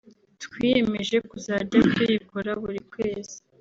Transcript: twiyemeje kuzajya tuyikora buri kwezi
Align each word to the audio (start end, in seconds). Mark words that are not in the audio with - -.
twiyemeje 0.43 1.15
kuzajya 1.29 1.79
tuyikora 1.93 2.51
buri 2.61 2.79
kwezi 2.91 3.37